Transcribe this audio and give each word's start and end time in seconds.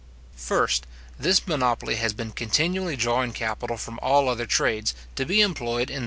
First, 0.37 0.87
This 1.19 1.45
monopoly 1.45 1.97
has 1.97 2.11
been 2.11 2.31
continually 2.31 2.95
drawing 2.95 3.33
capital 3.33 3.77
from 3.77 3.99
all 4.01 4.29
other 4.29 4.47
trades, 4.47 4.95
to 5.15 5.27
be 5.27 5.41
employed 5.41 5.63
in 5.63 5.65
that 5.65 5.79
of 5.79 5.89
the 5.89 5.89
colonies. 5.95 5.99